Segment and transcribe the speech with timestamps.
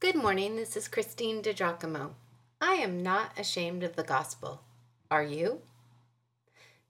[0.00, 0.54] Good morning.
[0.54, 2.10] This is Christine DiGiacomo.
[2.60, 4.60] I am not ashamed of the gospel.
[5.10, 5.62] Are you?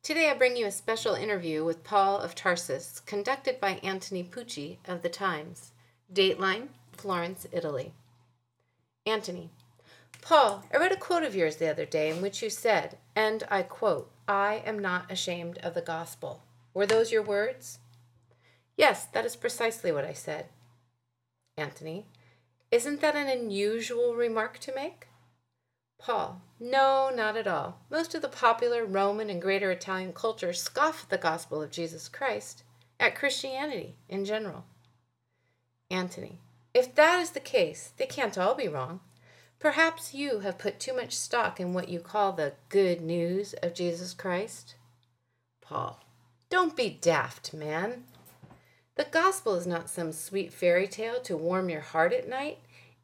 [0.03, 4.77] Today I bring you a special interview with Paul of Tarsus, conducted by Antony Pucci
[4.87, 5.73] of The Times.
[6.13, 7.95] Dateline, Florence, Italy.
[9.07, 9.49] Antony,
[10.21, 13.43] Paul, I read a quote of yours the other day in which you said, and
[13.51, 16.43] I quote, I am not ashamed of the gospel.
[16.75, 17.79] Were those your words?
[18.77, 20.49] Yes, that is precisely what I said.
[21.57, 22.05] Anthony,
[22.71, 25.09] isn't that an unusual remark to make?
[25.99, 27.81] Paul, no, not at all.
[27.91, 32.09] Most of the popular Roman and greater Italian culture scoff at the gospel of Jesus
[32.09, 32.63] Christ,
[33.01, 34.65] at Christianity in general.
[35.91, 36.39] Antony,
[36.75, 39.01] if that is the case, they can't all be wrong.
[39.59, 43.75] Perhaps you have put too much stock in what you call the good news of
[43.75, 44.77] Jesus Christ.
[45.61, 46.05] Paul,
[46.49, 48.05] don't be daft, man.
[48.99, 52.59] The gospel is not some sweet fairy tale to warm your heart at night.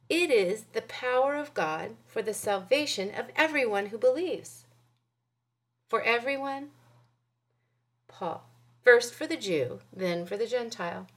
[0.09, 4.65] It is the power of God for the salvation of everyone who believes.
[5.87, 6.71] For everyone?
[8.09, 8.43] Paul.
[8.83, 11.07] First for the Jew, then for the Gentile.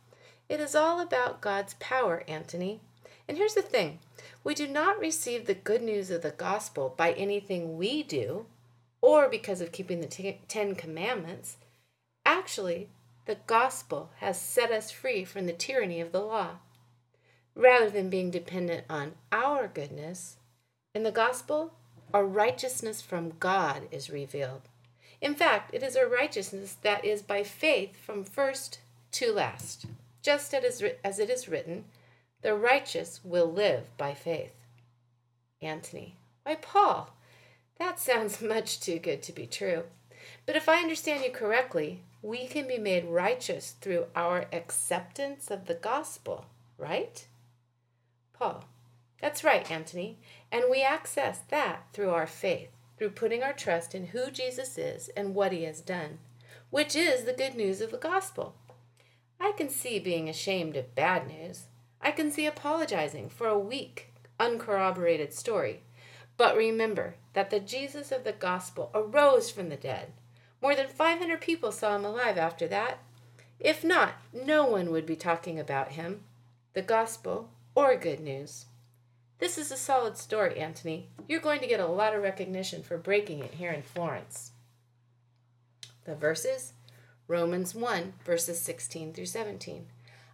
[0.49, 2.81] It is all about God's power, Antony.
[3.27, 3.99] And here's the thing
[4.45, 8.47] we do not receive the good news of the gospel by anything we do
[9.01, 11.57] or because of keeping the Ten Commandments.
[12.25, 12.91] Actually,
[13.29, 16.53] the gospel has set us free from the tyranny of the law.
[17.55, 20.39] Rather than being dependent on our goodness,
[20.95, 21.75] in the gospel,
[22.15, 24.63] our righteousness from God is revealed.
[25.21, 28.79] In fact, it is a righteousness that is by faith from first
[29.13, 29.85] to last.
[30.23, 31.85] Just as it is written,
[32.41, 34.55] the righteous will live by faith.
[35.61, 37.11] Antony, why, Paul,
[37.79, 39.83] that sounds much too good to be true.
[40.47, 45.67] But if I understand you correctly, we can be made righteous through our acceptance of
[45.67, 47.27] the gospel, right?
[48.33, 48.65] Paul,
[49.21, 50.19] that's right, Anthony.
[50.51, 55.09] And we access that through our faith, through putting our trust in who Jesus is
[55.17, 56.19] and what he has done,
[56.71, 58.57] which is the good news of the gospel.
[59.41, 61.67] I can see being ashamed of bad news.
[62.01, 65.83] I can see apologizing for a weak, uncorroborated story.
[66.37, 70.13] But remember that the Jesus of the gospel arose from the dead
[70.61, 72.99] more than 500 people saw him alive after that.
[73.61, 76.23] If not, no one would be talking about him,
[76.75, 78.67] the gospel, or good news.
[79.39, 81.09] This is a solid story, Anthony.
[81.29, 84.53] You're going to get a lot of recognition for breaking it here in Florence.
[86.05, 86.73] The verses
[87.29, 89.87] Romans 1, verses 16 through 17.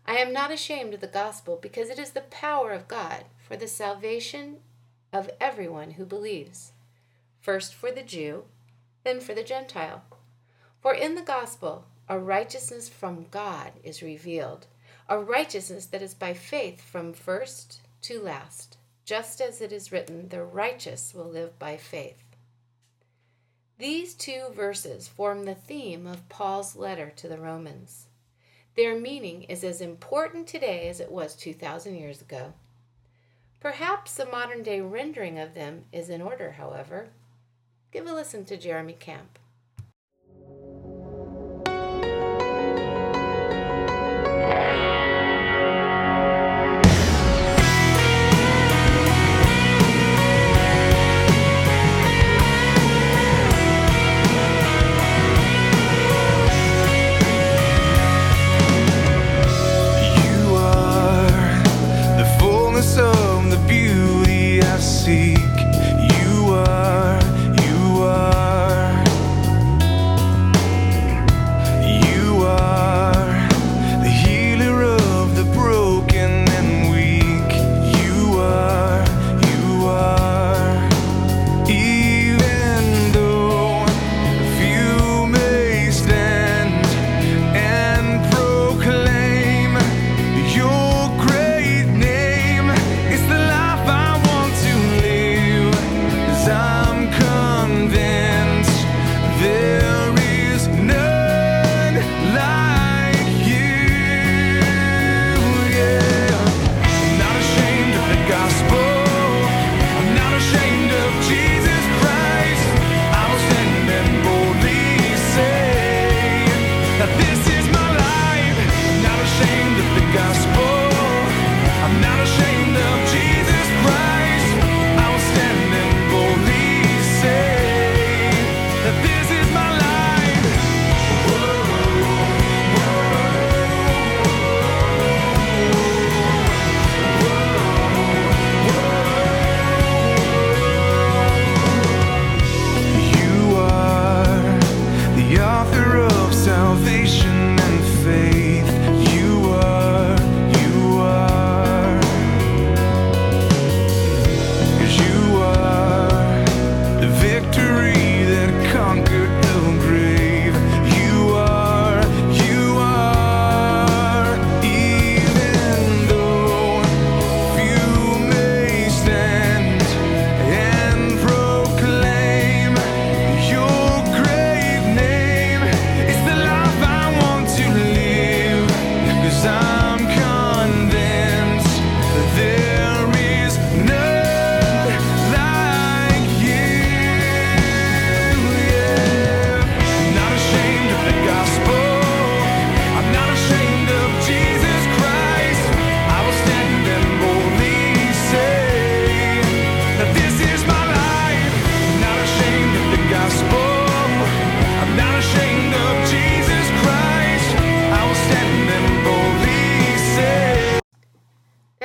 [0.06, 3.56] I am not ashamed of the gospel because it is the power of God for
[3.56, 4.58] the salvation
[5.12, 6.70] of everyone who believes,
[7.40, 8.44] first for the Jew,
[9.04, 10.02] then for the Gentile.
[10.80, 14.66] For in the gospel, a righteousness from God is revealed,
[15.08, 20.28] a righteousness that is by faith from first to last, just as it is written,
[20.28, 22.24] the righteous will live by faith.
[23.78, 28.06] These two verses form the theme of Paul's letter to the Romans.
[28.76, 32.54] Their meaning is as important today as it was 2,000 years ago.
[33.60, 37.08] Perhaps a modern day rendering of them is in order, however.
[37.94, 39.38] Give a listen to Jeremy Camp.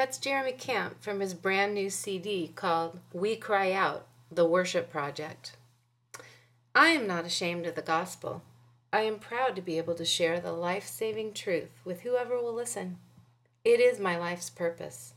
[0.10, 5.56] That's Jeremy Camp from his brand new CD called We Cry Out The Worship Project.
[6.74, 8.42] I am not ashamed of the gospel.
[8.92, 12.56] I am proud to be able to share the life saving truth with whoever will
[12.56, 12.98] listen.
[13.64, 15.14] It is my life's purpose.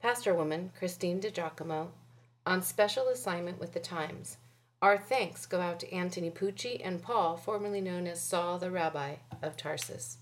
[0.00, 1.88] Pastor woman Christine DiGiacomo,
[2.46, 4.36] on special assignment with the Times.
[4.82, 9.16] Our thanks go out to Anthony Pucci and Paul, formerly known as Saul the Rabbi
[9.42, 10.18] of Tarsus.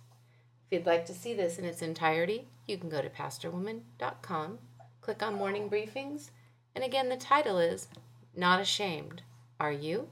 [0.73, 4.59] If you'd like to see this in its entirety, you can go to pastorwoman.com,
[5.03, 6.31] click on Morning Briefings,
[6.75, 7.89] and again, the title is
[8.35, 9.21] Not Ashamed.
[9.61, 10.09] Are you?